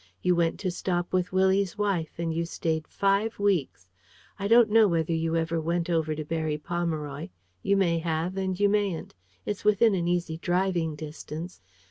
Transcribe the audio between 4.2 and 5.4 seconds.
I don't know whether you